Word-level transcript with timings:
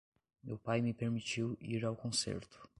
Meu 0.43 0.57
pai 0.57 0.81
me 0.81 0.95
permitiu 0.95 1.55
ir 1.61 1.85
ao 1.85 1.95
concerto. 1.95 2.67